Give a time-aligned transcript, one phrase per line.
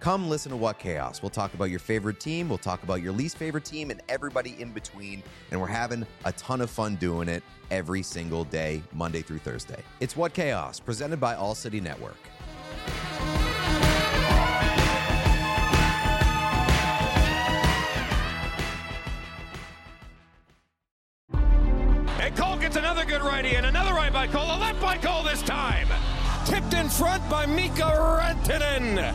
[0.00, 1.22] Come listen to What Chaos.
[1.22, 4.54] We'll talk about your favorite team, we'll talk about your least favorite team, and everybody
[4.60, 5.24] in between.
[5.50, 7.42] And we're having a ton of fun doing it
[7.72, 9.82] every single day, Monday through Thursday.
[9.98, 12.16] It's What Chaos, presented by All City Network.
[22.20, 25.24] And Cole gets another good righty and another right by Cole, a left by Cole
[25.24, 25.88] this time.
[26.44, 27.88] Tipped in front by Mikko
[28.20, 29.14] Rantanen.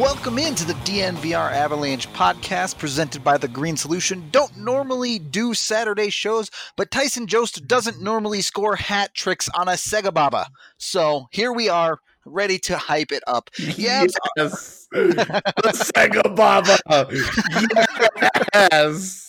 [0.00, 4.24] Welcome into the DNVR Avalanche podcast presented by The Green Solution.
[4.32, 9.72] Don't normally do Saturday shows, but Tyson Jost doesn't normally score hat tricks on a
[9.72, 10.48] Sega Baba.
[10.78, 13.50] So here we are, ready to hype it up.
[13.76, 14.06] Yeah,
[14.36, 14.88] Yes.
[14.90, 16.76] the Sega Baba.
[18.72, 19.26] Yes.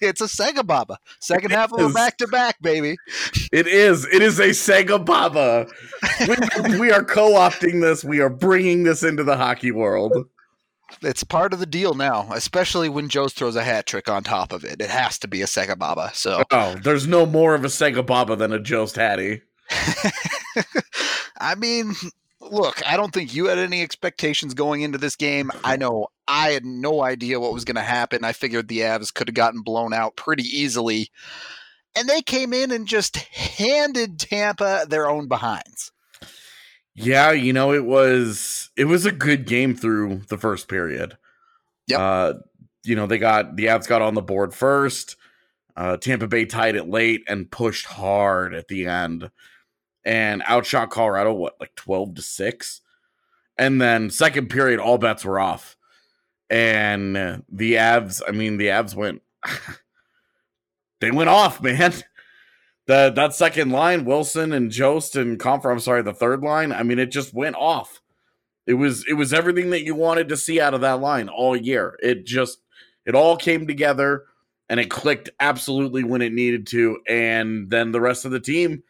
[0.00, 0.98] It's a Sega Baba.
[1.20, 2.96] Second half of a back to back, baby.
[3.52, 4.06] It is.
[4.06, 5.66] It is a Sega Baba.
[6.28, 8.04] We, we are co opting this.
[8.04, 10.12] We are bringing this into the hockey world.
[11.02, 14.52] It's part of the deal now, especially when Jost throws a hat trick on top
[14.52, 14.80] of it.
[14.80, 16.10] It has to be a Sega Baba.
[16.14, 19.42] So Oh, there's no more of a Sega Baba than a Jost Hattie.
[21.40, 21.94] I mean,
[22.50, 25.50] look, I don't think you had any expectations going into this game.
[25.64, 28.24] I know I had no idea what was going to happen.
[28.24, 31.10] I figured the Avs could have gotten blown out pretty easily.
[31.96, 35.92] And they came in and just handed Tampa their own behinds.
[36.94, 41.18] Yeah, you know, it was it was a good game through the first period.
[41.88, 42.00] Yep.
[42.00, 42.32] Uh,
[42.84, 45.16] you know, they got the Avs got on the board first.
[45.76, 49.30] Uh, Tampa Bay tied it late and pushed hard at the end
[50.06, 52.80] and outshot Colorado what like 12 to 6.
[53.58, 55.76] And then second period all bets were off.
[56.48, 57.16] And
[57.50, 59.20] the Avs, I mean the Avs went
[61.00, 61.92] they went off, man.
[62.86, 66.84] The that second line, Wilson and Jost and Compher, I'm sorry, the third line, I
[66.84, 68.00] mean, it just went off.
[68.64, 71.56] It was it was everything that you wanted to see out of that line all
[71.56, 71.98] year.
[72.00, 72.58] It just
[73.04, 74.26] it all came together
[74.68, 76.98] and it clicked absolutely when it needed to.
[77.08, 78.84] And then the rest of the team,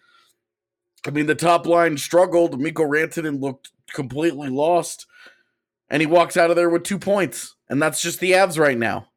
[1.07, 2.61] I mean, the top line struggled.
[2.61, 5.07] Mikko Rantanen looked completely lost.
[5.89, 7.55] And he walks out of there with two points.
[7.69, 9.09] And that's just the Avs right now.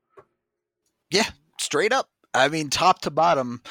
[1.09, 1.29] Yeah,
[1.59, 2.09] straight up.
[2.33, 3.61] I mean, top to bottom,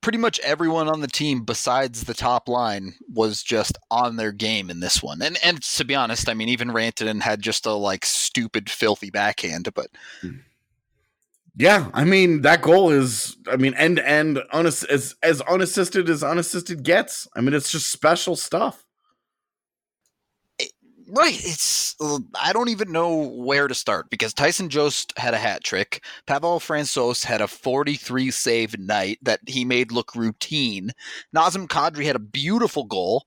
[0.00, 4.70] pretty much everyone on the team besides the top line was just on their game
[4.70, 5.22] in this one.
[5.22, 9.10] And and to be honest, I mean, even Rantanen had just a like stupid, filthy
[9.10, 10.38] backhand, but hmm.
[11.56, 16.22] Yeah, I mean that goal is, I mean, end to end, as as unassisted as
[16.22, 17.28] unassisted gets.
[17.34, 18.84] I mean, it's just special stuff.
[20.60, 20.66] Eh,
[21.08, 21.34] right.
[21.34, 21.96] It's
[22.40, 26.04] I don't even know where to start because Tyson Jost had a hat trick.
[26.26, 30.92] Pavel Francouz had a 43 save night that he made look routine.
[31.34, 33.24] Nazem Kadri had a beautiful goal.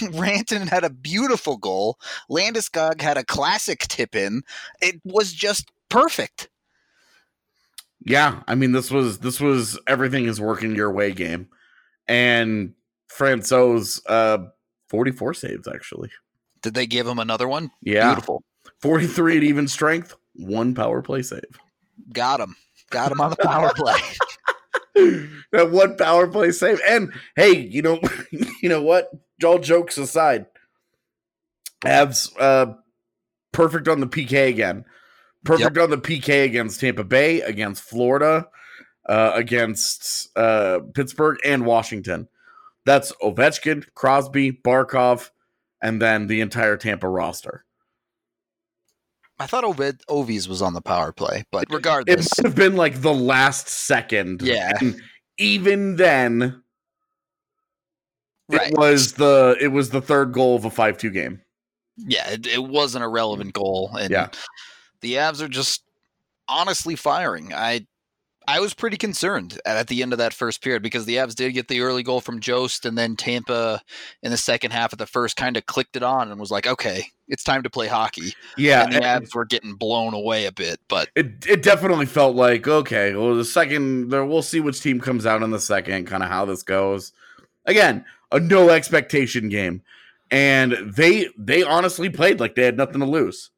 [0.12, 1.98] Ranton had a beautiful goal.
[2.30, 4.42] Landeskog had a classic tip in.
[4.82, 6.48] It was just perfect.
[8.08, 11.48] Yeah, I mean, this was this was everything is working your way game,
[12.06, 12.72] and
[13.08, 14.38] Francouz's uh
[14.88, 16.10] forty four saves actually.
[16.62, 17.70] Did they give him another one?
[17.82, 18.42] Yeah, Beautiful.
[18.80, 21.42] forty three at even strength, one power play save.
[22.12, 22.56] Got him.
[22.90, 24.00] Got him on the power play.
[25.52, 26.80] that one power play save.
[26.88, 28.00] And hey, you know,
[28.62, 29.10] you know what?
[29.44, 30.46] All jokes aside,
[31.84, 32.72] Avs uh
[33.52, 34.84] perfect on the PK again.
[35.48, 38.48] Perfect on the PK against Tampa Bay, against Florida,
[39.08, 42.28] uh, against uh, Pittsburgh and Washington.
[42.84, 45.30] That's Ovechkin, Crosby, Barkov,
[45.82, 47.64] and then the entire Tampa roster.
[49.38, 52.76] I thought Oved Ovies was on the power play, but regardless, It might have been
[52.76, 54.42] like the last second.
[54.42, 54.72] Yeah.
[54.80, 55.00] And
[55.38, 56.62] even then,
[58.50, 58.70] Right.
[58.70, 61.42] It was the it was the third goal of a five two game.
[61.96, 64.28] Yeah, it, it wasn't a relevant goal, and Yeah.
[65.00, 65.82] The Avs are just
[66.48, 67.52] honestly firing.
[67.54, 67.86] I
[68.48, 71.52] I was pretty concerned at, the end of that first period because the Avs did
[71.52, 73.82] get the early goal from Jost, and then Tampa
[74.22, 76.66] in the second half of the first kind of clicked it on and was like,
[76.66, 78.32] okay, it's time to play hockey.
[78.56, 82.06] Yeah, and the and Avs were getting blown away a bit, but it it definitely
[82.06, 83.14] felt like okay.
[83.14, 86.06] Well, the second there, we'll see which team comes out in the second.
[86.06, 87.12] Kind of how this goes.
[87.66, 88.02] Again,
[88.32, 89.82] a no expectation game,
[90.30, 93.50] and they they honestly played like they had nothing to lose.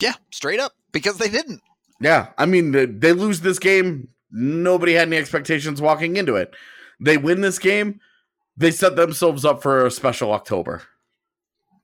[0.00, 1.60] Yeah, straight up because they didn't.
[2.00, 4.08] Yeah, I mean they, they lose this game.
[4.30, 6.54] Nobody had any expectations walking into it.
[7.00, 8.00] They win this game.
[8.56, 10.82] They set themselves up for a special October.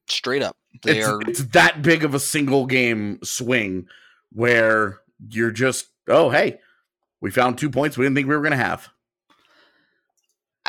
[0.08, 1.20] Straight up, they it's, are.
[1.22, 3.86] it's that big of a single game swing
[4.32, 6.58] where you're just oh hey
[7.20, 8.88] we found two points we didn't think we were going to have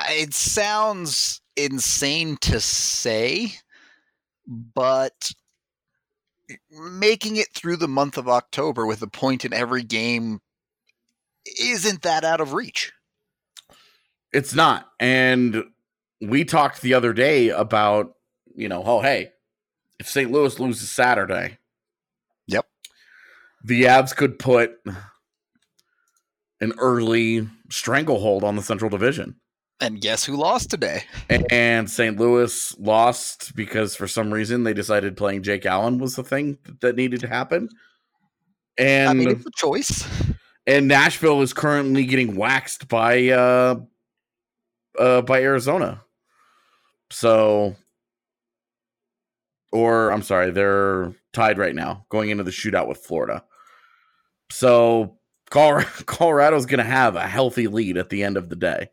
[0.10, 3.54] It sounds insane to say,
[4.48, 5.32] but
[6.72, 10.40] making it through the month of October with a point in every game
[11.60, 12.94] isn't that out of reach.
[14.32, 15.64] it's not and
[16.22, 18.14] we talked the other day about
[18.56, 19.32] you know oh hey
[20.00, 21.58] if st louis loses saturday
[22.48, 22.66] Yep.
[23.64, 24.80] the avs could put
[26.62, 29.36] an early stranglehold on the central division
[29.82, 31.04] And guess who lost today?
[31.50, 32.20] and St.
[32.20, 36.96] Louis lost because for some reason they decided playing Jake Allen was the thing that
[36.96, 37.68] needed to happen.
[38.78, 40.08] And I mean, it's a choice.
[40.68, 43.76] and Nashville is currently getting waxed by uh
[45.00, 46.04] uh by Arizona.
[47.10, 47.76] So
[49.72, 53.44] or I'm sorry, they're tied right now going into the shootout with Florida.
[54.52, 55.18] So
[55.50, 58.90] Colorado, Colorado's going to have a healthy lead at the end of the day.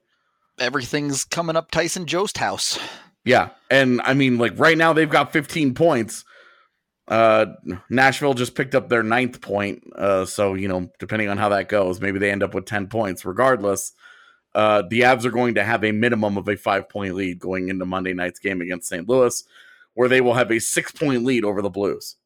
[0.61, 2.79] Everything's coming up Tyson Jost house.
[3.25, 6.25] Yeah, and I mean, like right now they've got 15 points.
[7.07, 7.47] Uh,
[7.91, 9.83] Nashville just picked up their ninth point.
[9.97, 12.89] Uh, so you know, depending on how that goes, maybe they end up with 10
[12.89, 13.25] points.
[13.25, 13.93] Regardless,
[14.55, 17.69] uh, the Avs are going to have a minimum of a five point lead going
[17.69, 19.09] into Monday night's game against St.
[19.09, 19.43] Louis,
[19.95, 22.17] where they will have a six point lead over the Blues.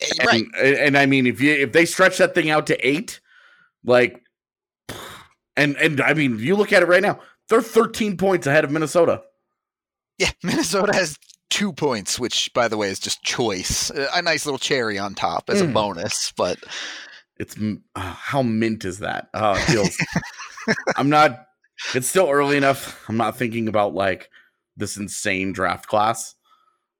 [0.00, 0.44] Eh, Right.
[0.58, 3.20] and, and I mean, if you if they stretch that thing out to eight,
[3.84, 4.22] like,
[5.56, 8.70] and and I mean, you look at it right now, they're 13 points ahead of
[8.70, 9.22] Minnesota.
[10.18, 11.18] Yeah, Minnesota has
[11.48, 13.90] two points, which, by the way, is just choice.
[13.90, 15.72] A a nice little cherry on top as a Mm.
[15.74, 16.58] bonus, but
[17.38, 19.28] It's uh, how mint is that?
[19.34, 19.96] Uh, it feels.
[20.96, 21.46] I'm not.
[21.94, 23.02] It's still early enough.
[23.08, 24.28] I'm not thinking about like
[24.76, 26.34] this insane draft class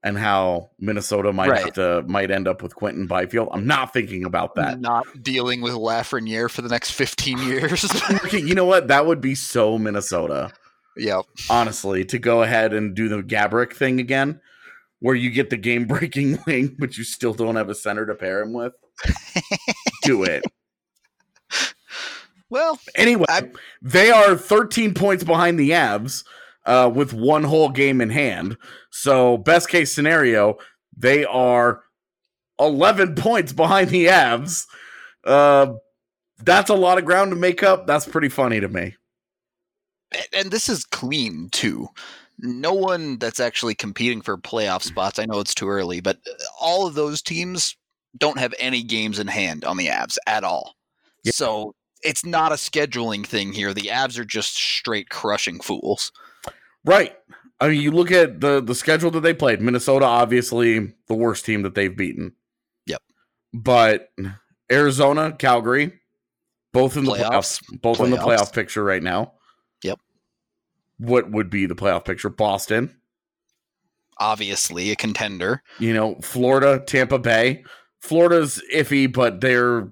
[0.03, 3.49] and how Minnesota might have to might end up with Quinton Byfield.
[3.53, 4.81] I'm not thinking about that.
[4.81, 7.87] not dealing with Lafreniere for the next 15 years.
[8.33, 8.89] You know what?
[8.89, 10.53] That would be so Minnesota.
[10.97, 11.25] yep.
[11.51, 14.41] honestly, to go ahead and do the Gaborik thing again,
[15.01, 18.15] where you get the game breaking wing, but you still don't have a center to
[18.15, 18.73] pair him with.
[20.03, 20.45] do it.
[22.49, 23.51] Well, Anyway, I-
[23.81, 26.25] they are 13 points behind the Avs
[26.67, 28.57] uh, with one whole game in hand.
[28.91, 30.59] So, best case scenario,
[30.97, 31.83] they are
[32.59, 34.67] 11 points behind the Avs.
[35.25, 35.75] Uh,
[36.43, 37.87] that's a lot of ground to make up.
[37.87, 38.97] That's pretty funny to me.
[40.33, 41.89] and this is clean too.
[42.39, 45.19] No one that's actually competing for playoff spots.
[45.19, 46.19] I know it's too early, but
[46.59, 47.77] all of those teams
[48.17, 50.75] don't have any games in hand on the Avs at all.
[51.23, 51.33] Yeah.
[51.35, 53.73] So it's not a scheduling thing here.
[53.75, 56.13] The Avs are just straight crushing fools.
[56.85, 57.15] Right.
[57.61, 59.61] I mean, you look at the the schedule that they played.
[59.61, 62.33] Minnesota, obviously, the worst team that they've beaten.
[62.87, 63.03] Yep.
[63.53, 64.11] But
[64.73, 65.93] Arizona, Calgary,
[66.73, 67.81] both in the playoffs, Playoffs.
[67.83, 69.33] both in the playoff picture right now.
[69.85, 69.99] Yep.
[70.99, 72.31] What would be the playoff picture?
[72.31, 72.97] Boston,
[74.19, 75.63] Obviously, a contender.
[75.79, 77.65] you know, Florida, Tampa Bay.
[78.01, 79.91] Florida's iffy, but they're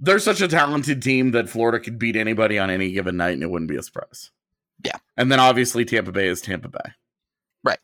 [0.00, 3.42] they're such a talented team that Florida could beat anybody on any given night, and
[3.42, 4.30] it wouldn't be a surprise.
[4.84, 4.96] Yeah.
[5.16, 6.90] and then obviously Tampa Bay is Tampa Bay.
[7.62, 7.78] Right.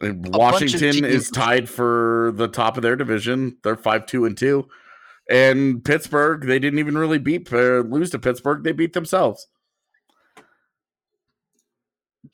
[0.00, 3.56] And Washington is tied for the top of their division.
[3.64, 4.68] They're five two and two,
[5.30, 8.62] and Pittsburgh they didn't even really beat uh, lose to Pittsburgh.
[8.62, 9.48] They beat themselves.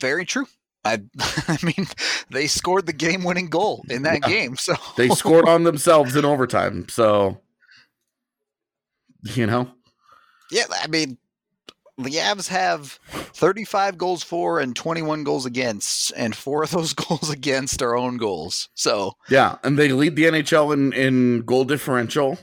[0.00, 0.46] Very true.
[0.84, 1.00] I,
[1.48, 1.86] I mean,
[2.30, 4.28] they scored the game-winning goal in that Yeah.
[4.28, 4.56] game.
[4.56, 6.88] So They scored on themselves in overtime.
[6.88, 7.40] So
[9.34, 9.70] you know,
[10.50, 11.18] Yeah, I mean,
[11.98, 17.28] the Avs have 35 goals for and 21 goals against, and four of those goals
[17.30, 18.68] against are own goals.
[18.74, 22.38] So yeah, and they lead the NHL in in goal differential.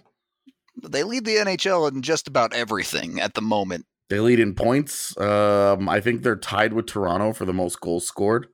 [0.84, 3.86] they lead the NHL in just about everything at the moment.
[4.10, 5.18] They lead in points.
[5.18, 8.48] Um, I think they're tied with Toronto for the most goals scored.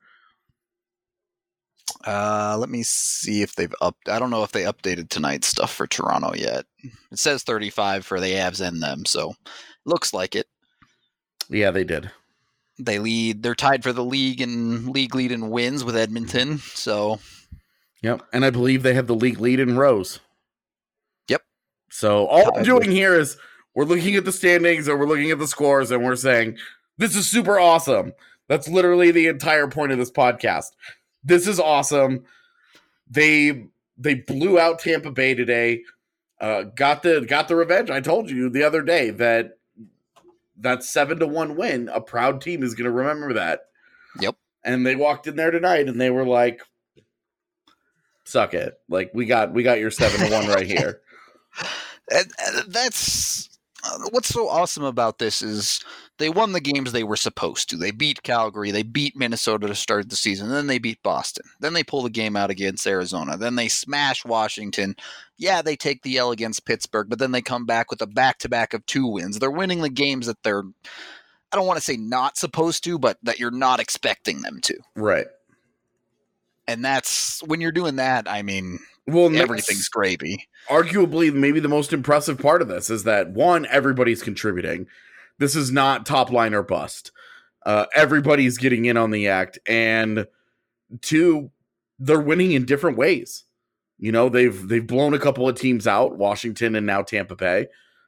[2.06, 3.96] Uh, let me see if they've up.
[4.08, 6.66] I don't know if they updated tonight's stuff for Toronto yet.
[7.12, 9.34] It says 35 for the Avs and them, so
[9.86, 10.48] looks like it.
[11.50, 12.12] Yeah, they did.
[12.80, 13.44] They lead.
[13.44, 16.58] They're tied for the league and league lead in wins with Edmonton.
[16.60, 17.20] So,
[18.02, 18.24] Yep.
[18.34, 20.20] And I believe they have the league lead in rows.
[21.28, 21.42] Yep.
[21.90, 23.38] So all I'm doing here is
[23.76, 26.58] we're looking at the standings and we're looking at the scores and we're saying,
[26.98, 28.14] this is super awesome.
[28.50, 30.72] That's literally the entire point of this podcast.
[31.24, 32.26] This is awesome.
[33.10, 33.66] They
[33.98, 35.84] they blew out Tampa Bay today.
[36.40, 37.90] Uh, got the got the revenge.
[37.90, 39.58] I told you the other day that
[40.58, 43.68] that seven to one win, a proud team is going to remember that.
[44.20, 44.36] Yep.
[44.64, 46.62] And they walked in there tonight and they were like,
[48.24, 48.80] "Suck it!
[48.90, 51.02] Like we got we got your seven to one right here."
[52.12, 52.32] and,
[52.68, 53.50] that's
[53.84, 55.84] uh, what's so awesome about this is
[56.22, 57.78] they won the games they were supposed to.
[57.78, 61.46] They beat Calgary, they beat Minnesota to start the season, then they beat Boston.
[61.60, 63.38] Then they pull the game out against Arizona.
[63.38, 64.96] Then they smash Washington.
[65.38, 68.74] Yeah, they take the L against Pittsburgh, but then they come back with a back-to-back
[68.74, 69.40] of two wins.
[69.40, 70.64] They're winning the games that they're
[71.52, 74.78] I don't want to say not supposed to, but that you're not expecting them to.
[74.96, 75.28] Right.
[76.68, 80.48] And that's when you're doing that, I mean, Well, everything's gravy.
[80.70, 84.88] arguably maybe the most impressive part of this is that one, everybody's contributing.
[85.40, 87.12] This is not top line or bust.
[87.66, 90.26] Uh, everybody's getting in on the act, and
[91.02, 91.52] two,
[92.00, 93.44] they're winning in different ways.
[94.00, 97.68] You know, they've they've blown a couple of teams out, Washington and now Tampa Bay.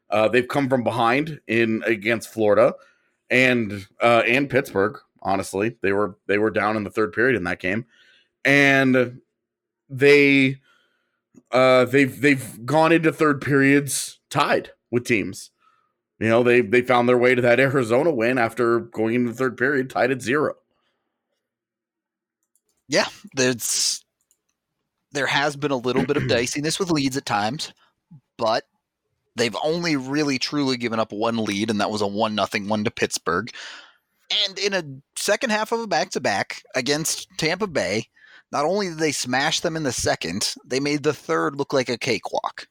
[0.10, 2.74] Uh, they've come from behind in against Florida
[3.30, 4.98] and uh, and Pittsburgh.
[5.22, 7.86] Honestly, they were they were down in the third period in that game,
[8.44, 9.22] and
[9.89, 10.60] they
[11.51, 15.51] uh they've they've gone into third periods tied with teams.
[16.20, 19.38] You know, they they found their way to that Arizona win after going into the
[19.38, 20.55] third period tied at zero.
[22.88, 24.03] yeah, there's
[25.12, 27.74] there has been a little bit of diciness with leads at times,
[28.38, 28.65] but
[29.36, 32.84] they've only really truly given up one lead, and that was a one nothing one
[32.84, 33.50] to Pittsburgh.
[34.48, 34.84] And in a
[35.15, 38.08] second half of a back to back against Tampa Bay,
[38.51, 41.89] not only did they smash them in the second, they made the third look like
[41.89, 42.67] a cakewalk.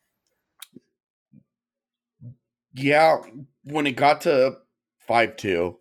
[2.75, 3.19] Yeah,
[3.65, 4.59] when it got to
[5.07, 5.79] five two,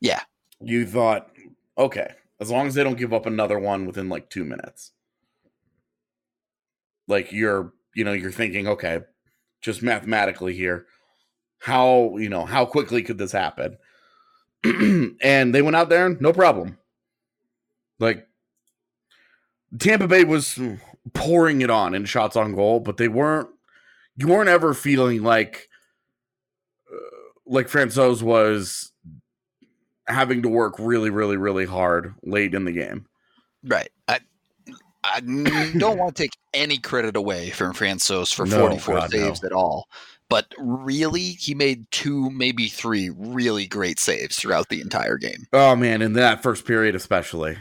[0.00, 0.20] Yeah.
[0.60, 1.30] you thought,
[1.76, 4.92] okay, as long as they don't give up another one within like two minutes.
[7.08, 9.00] Like you're, you know, you're thinking, okay,
[9.60, 10.86] just mathematically here,
[11.58, 13.76] how you know how quickly could this happen?
[14.64, 16.78] and they went out there, no problem.
[17.98, 18.26] Like
[19.78, 20.58] Tampa Bay was
[21.12, 23.48] pouring it on in shots on goal, but they weren't.
[24.16, 25.68] You weren't ever feeling like
[27.46, 28.92] like Francouz was
[30.06, 33.06] having to work really, really, really hard late in the game.
[33.62, 33.90] Right.
[35.04, 35.20] I
[35.78, 39.18] don't want to take any credit away from Francouz for No, 44 God, no.
[39.18, 39.88] saves at all.
[40.30, 45.46] But really, he made two, maybe three really great saves throughout the entire game.
[45.52, 47.58] Oh man, in that first period especially.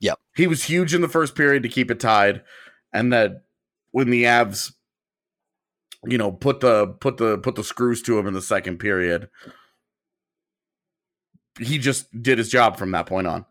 [0.00, 0.20] Yep.
[0.36, 2.42] He was huge in the first period to keep it tied.
[2.92, 3.42] And that
[3.90, 4.72] when the Avs
[6.04, 9.28] you know, put the put the put the screws to him in the second period,
[11.58, 13.44] he just did his job from that point on.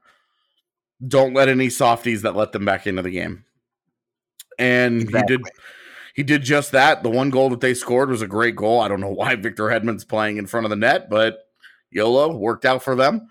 [1.05, 3.43] Don't let any softies that let them back into the game.
[4.57, 5.41] And he did
[6.15, 7.03] he did just that.
[7.03, 8.81] The one goal that they scored was a great goal.
[8.81, 11.47] I don't know why Victor Hedman's playing in front of the net, but
[11.91, 13.29] YOLO worked out for them.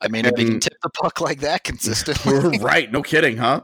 [0.00, 3.62] I mean, if he can tip the puck like that consistently, right, no kidding, huh?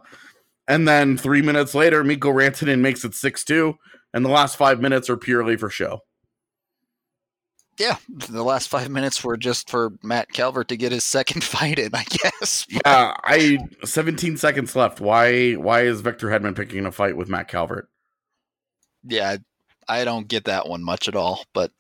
[0.66, 3.75] And then three minutes later, Mikko Rantanen makes it 6 2,
[4.15, 6.03] and the last five minutes are purely for show.
[7.79, 7.97] yeah,
[8.29, 11.95] the last five minutes were just for Matt Calvert to get his second fight in,
[11.95, 12.67] I guess.
[12.69, 15.00] Yeah, I 17 seconds left.
[15.00, 17.88] Why why is Victor Hedman picking a fight with Matt Calvert?
[19.05, 19.37] Yeah,
[19.88, 21.71] I don't get that one much at all, but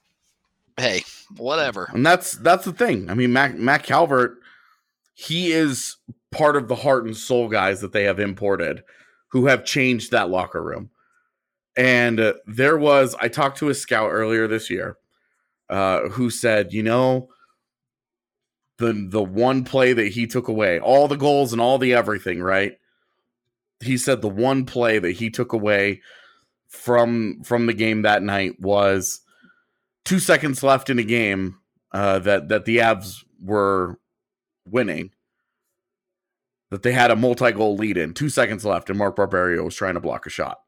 [0.76, 1.02] hey,
[1.36, 1.90] whatever.
[1.92, 3.10] And that's that's the thing.
[3.10, 4.38] I mean, Matt Matt Calvert,
[5.14, 5.96] he is
[6.30, 8.82] part of the heart and soul guys that they have imported
[9.30, 10.90] who have changed that locker room.
[11.78, 14.98] And uh, there was I talked to a scout earlier this year
[15.70, 17.28] uh, who said, you know,
[18.78, 22.42] the the one play that he took away, all the goals and all the everything,
[22.42, 22.76] right?
[23.80, 26.02] He said the one play that he took away
[26.66, 29.20] from from the game that night was
[30.04, 31.58] two seconds left in a game
[31.92, 34.00] uh, that that the Avs were
[34.66, 35.12] winning.
[36.70, 39.94] That they had a multi-goal lead in, two seconds left, and Mark Barberio was trying
[39.94, 40.58] to block a shot.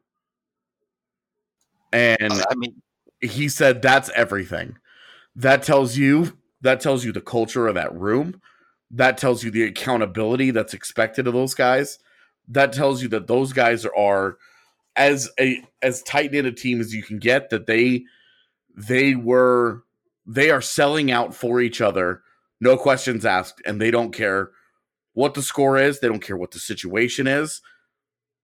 [1.92, 2.82] And I mean,
[3.20, 4.76] he said that's everything.
[5.36, 8.40] that tells you that tells you the culture of that room.
[8.90, 11.98] That tells you the accountability that's expected of those guys.
[12.48, 14.38] That tells you that those guys are
[14.96, 17.50] as a as tight knit a team as you can get.
[17.50, 18.04] That they
[18.76, 19.84] they were
[20.26, 22.22] they are selling out for each other,
[22.60, 24.50] no questions asked, and they don't care
[25.14, 26.00] what the score is.
[26.00, 27.62] They don't care what the situation is.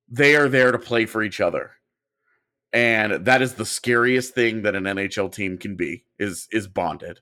[0.09, 1.73] They are there to play for each other.
[2.77, 7.21] And that is the scariest thing that an NHL team can be is is bonded.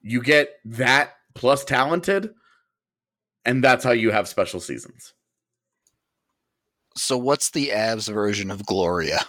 [0.00, 2.32] You get that plus talented,
[3.44, 5.12] and that's how you have special seasons.
[6.96, 9.20] So what's the Avs version of Gloria?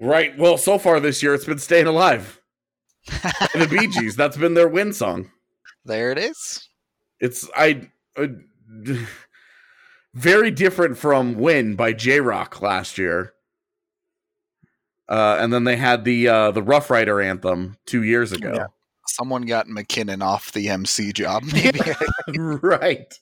[0.00, 0.36] Right.
[0.36, 2.40] Well, so far this year, it's been staying alive.
[3.06, 4.16] the Bee Gees.
[4.16, 5.30] That's been their win song.
[5.84, 6.68] There it is.
[7.20, 7.88] It's I.
[8.16, 8.26] Uh,
[10.16, 13.34] very different from "Win" by Jay Rock last year.
[15.08, 18.52] Uh, and then they had the uh, the Rough Rider anthem two years ago.
[18.54, 18.66] Yeah.
[19.06, 21.78] Someone got MacKinnon off the MC job, maybe.
[22.36, 23.14] right.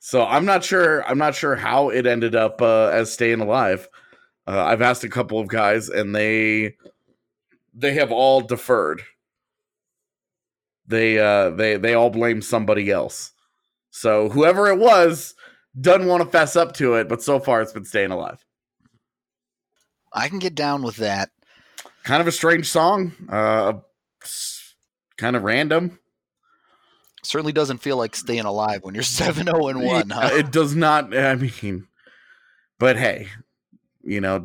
[0.00, 1.04] So I'm not sure.
[1.06, 3.88] I'm not sure how it ended up uh, as staying alive.
[4.46, 6.74] Uh, I've asked a couple of guys, and they
[7.72, 9.02] they have all deferred.
[10.86, 13.30] They uh, they they all blame somebody else.
[13.94, 15.36] So whoever it was
[15.80, 18.44] doesn't want to fess up to it, but so far it's been staying alive.
[20.12, 21.30] I can get down with that.
[22.02, 23.12] Kind of a strange song.
[23.28, 23.74] Uh,
[25.16, 26.00] kind of random.
[27.22, 30.30] Certainly doesn't feel like staying alive when you're 7 0 and 1, huh?
[30.32, 31.16] It does not.
[31.16, 31.86] I mean,
[32.80, 33.28] but hey,
[34.02, 34.42] you know,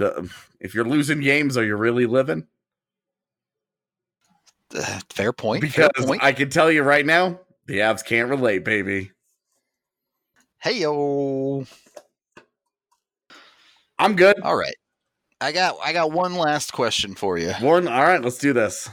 [0.59, 2.45] if you're losing games, are you really living?
[4.75, 5.61] Uh, fair point.
[5.61, 6.23] Because fair point.
[6.23, 9.11] I can tell you right now, the Avs can't relate, baby.
[10.61, 11.65] Hey yo.
[13.97, 14.41] I'm good.
[14.41, 14.75] All right.
[15.39, 17.53] I got I got one last question for you.
[17.61, 18.89] Warren, all right, let's do this.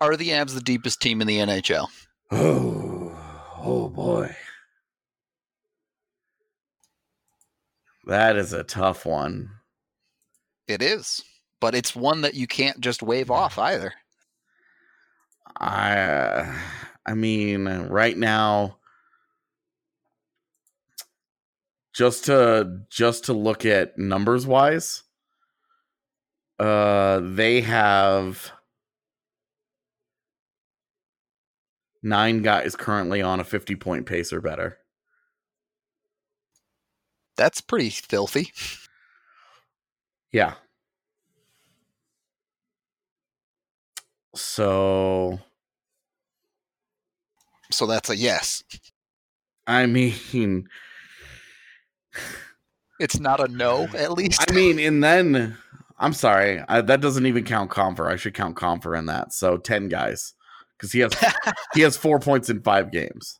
[0.00, 1.86] Are the Avs the deepest team in the NHL?
[2.32, 3.16] Oh,
[3.62, 4.34] oh boy.
[8.06, 9.50] That is a tough one.
[10.66, 11.22] It is,
[11.60, 13.92] but it's one that you can't just wave off either.
[15.56, 16.54] I uh,
[17.06, 18.77] I mean, right now
[21.98, 25.02] just to just to look at numbers wise,
[26.60, 28.52] uh they have
[32.00, 34.78] nine guys currently on a 50 point pace or better.
[37.36, 38.52] That's pretty filthy.
[40.30, 40.54] Yeah.
[44.36, 45.40] So
[47.72, 48.62] So that's a yes.
[49.66, 50.68] I mean
[53.00, 54.44] It's not a no, at least.
[54.50, 55.56] I mean, and then
[55.98, 58.10] I'm sorry, I, that doesn't even count Compher.
[58.10, 59.32] I should count Compher in that.
[59.32, 60.34] So ten guys,
[60.76, 61.12] because he has
[61.74, 63.38] he has four points in five games.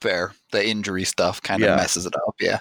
[0.00, 0.32] Fair.
[0.52, 1.76] The injury stuff kind of Yeah.
[1.76, 2.34] messes it up.
[2.40, 2.60] Yeah.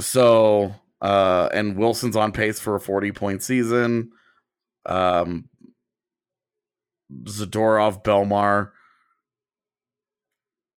[0.00, 4.10] So, uh, and Wilson's on pace for a 40 point season.
[4.86, 5.48] Um,
[7.24, 8.72] Zadorov, Belmar,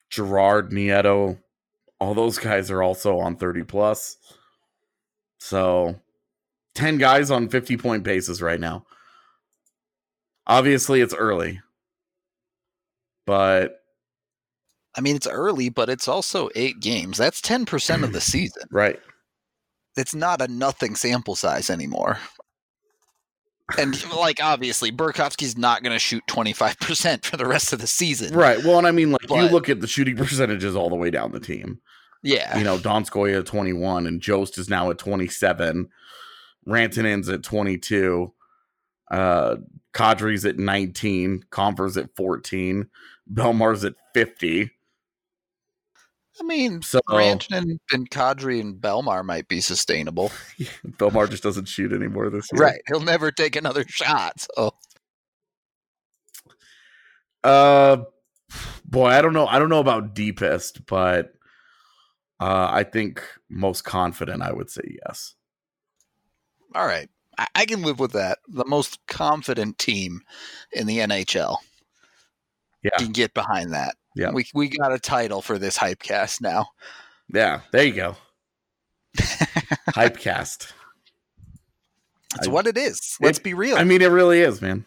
[0.09, 1.39] Girard, Nieto,
[1.99, 4.17] all those guys are also on 30 plus.
[5.39, 5.99] So,
[6.75, 8.85] 10 guys on 50 point bases right now.
[10.45, 11.61] Obviously, it's early,
[13.25, 13.81] but
[14.95, 17.17] I mean, it's early, but it's also eight games.
[17.17, 18.63] That's 10% of the season.
[18.71, 18.99] right.
[19.95, 22.19] It's not a nothing sample size anymore.
[23.77, 28.33] And, like, obviously, Burakovsky's not going to shoot 25% for the rest of the season.
[28.33, 28.63] Right.
[28.63, 31.31] Well, and I mean, like, you look at the shooting percentages all the way down
[31.31, 31.81] the team.
[32.23, 32.57] Yeah.
[32.57, 35.87] you know, Donskoy at 21 and Jost is now at 27.
[36.67, 38.33] Rantanen's at 22.
[39.09, 39.55] Uh
[39.93, 41.45] Kadri's at 19.
[41.49, 42.87] Compher's at 14.
[43.27, 44.69] Belmar's at 50.
[46.39, 50.31] I mean, So Rantanen and Kadri and Belmar might be sustainable.
[50.85, 52.61] Belmar just doesn't shoot anymore this year.
[52.61, 52.81] Right.
[52.87, 54.45] He'll never take another shot.
[54.55, 54.73] So,
[57.43, 57.97] Uh
[58.85, 59.47] boy, I don't know.
[59.47, 61.33] I don't know about deepest, but
[62.39, 65.35] uh I think most confident I would say yes.
[66.75, 67.09] all right.
[67.37, 68.39] I, I can live with that.
[68.47, 70.21] The most confident team
[70.71, 71.57] in the NHL.
[72.83, 72.91] Yeah.
[72.97, 73.95] Can get behind that.
[74.17, 74.31] Yeah.
[74.31, 76.67] We, we got a title for this hypecast now.
[77.33, 78.15] Yeah, there you go.
[79.17, 80.71] Hypecast.
[82.33, 83.17] That's I- what it is.
[83.21, 83.77] Let's it- be real.
[83.77, 84.85] I mean it really is, man.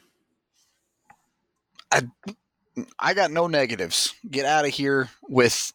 [2.99, 4.15] I got no negatives.
[4.31, 5.73] Get out of here with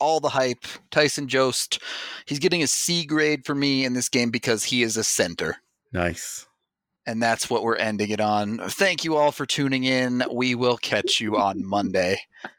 [0.00, 0.64] all the hype.
[0.90, 1.80] Tyson Jost,
[2.26, 5.56] he's getting a C grade for me in this game because he is a center.
[5.92, 6.46] Nice.
[7.06, 8.58] And that's what we're ending it on.
[8.58, 10.24] Thank you all for tuning in.
[10.32, 12.20] We will catch you on Monday.